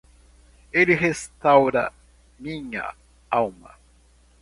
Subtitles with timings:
[0.73, 1.93] Ele restaura
[2.39, 2.91] minha
[3.29, 3.75] alma.